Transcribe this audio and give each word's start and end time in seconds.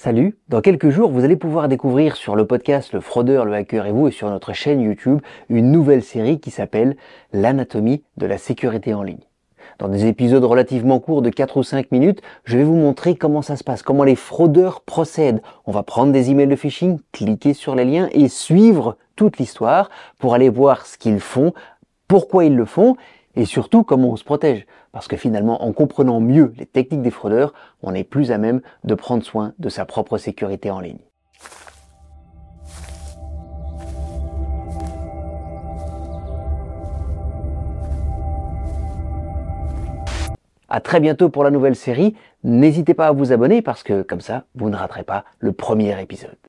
Salut, 0.00 0.38
dans 0.48 0.60
quelques 0.60 0.90
jours, 0.90 1.10
vous 1.10 1.24
allez 1.24 1.34
pouvoir 1.34 1.66
découvrir 1.66 2.14
sur 2.14 2.36
le 2.36 2.46
podcast 2.46 2.92
Le 2.92 3.00
Fraudeur, 3.00 3.44
le 3.44 3.54
Hacker 3.54 3.84
et 3.84 3.90
vous 3.90 4.06
et 4.06 4.12
sur 4.12 4.30
notre 4.30 4.52
chaîne 4.52 4.80
YouTube 4.80 5.20
une 5.48 5.72
nouvelle 5.72 6.04
série 6.04 6.38
qui 6.38 6.52
s'appelle 6.52 6.96
L'anatomie 7.32 8.04
de 8.16 8.26
la 8.26 8.38
sécurité 8.38 8.94
en 8.94 9.02
ligne. 9.02 9.24
Dans 9.80 9.88
des 9.88 10.06
épisodes 10.06 10.44
relativement 10.44 11.00
courts 11.00 11.20
de 11.20 11.30
4 11.30 11.56
ou 11.56 11.62
5 11.64 11.90
minutes, 11.90 12.22
je 12.44 12.56
vais 12.56 12.62
vous 12.62 12.76
montrer 12.76 13.16
comment 13.16 13.42
ça 13.42 13.56
se 13.56 13.64
passe, 13.64 13.82
comment 13.82 14.04
les 14.04 14.14
fraudeurs 14.14 14.82
procèdent. 14.82 15.42
On 15.66 15.72
va 15.72 15.82
prendre 15.82 16.12
des 16.12 16.30
emails 16.30 16.46
de 16.46 16.54
phishing, 16.54 17.00
cliquer 17.10 17.52
sur 17.52 17.74
les 17.74 17.84
liens 17.84 18.08
et 18.12 18.28
suivre 18.28 18.98
toute 19.16 19.38
l'histoire 19.38 19.90
pour 20.20 20.32
aller 20.32 20.48
voir 20.48 20.86
ce 20.86 20.96
qu'ils 20.96 21.18
font, 21.18 21.54
pourquoi 22.06 22.44
ils 22.44 22.54
le 22.54 22.66
font 22.66 22.96
et 23.38 23.44
surtout 23.44 23.84
comment 23.84 24.10
on 24.10 24.16
se 24.16 24.24
protège? 24.24 24.66
Parce 24.90 25.06
que 25.06 25.16
finalement, 25.16 25.62
en 25.62 25.72
comprenant 25.72 26.18
mieux 26.18 26.52
les 26.58 26.66
techniques 26.66 27.02
des 27.02 27.12
fraudeurs, 27.12 27.54
on 27.82 27.94
est 27.94 28.02
plus 28.02 28.32
à 28.32 28.38
même 28.38 28.60
de 28.82 28.94
prendre 28.96 29.22
soin 29.22 29.54
de 29.60 29.68
sa 29.68 29.84
propre 29.84 30.18
sécurité 30.18 30.72
en 30.72 30.80
ligne. 30.80 30.98
À 40.68 40.80
très 40.80 40.98
bientôt 40.98 41.28
pour 41.28 41.44
la 41.44 41.50
nouvelle 41.50 41.76
série. 41.76 42.16
N'hésitez 42.42 42.92
pas 42.92 43.06
à 43.06 43.12
vous 43.12 43.32
abonner 43.32 43.62
parce 43.62 43.84
que 43.84 44.02
comme 44.02 44.20
ça, 44.20 44.46
vous 44.56 44.68
ne 44.68 44.76
raterez 44.76 45.04
pas 45.04 45.24
le 45.38 45.52
premier 45.52 45.98
épisode. 46.02 46.36